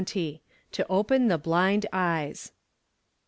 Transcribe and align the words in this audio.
((TO 0.01 0.41
OPEN 0.89 1.27
THE 1.27 1.37
BLIND 1.37 1.85
EYES. 1.93 2.53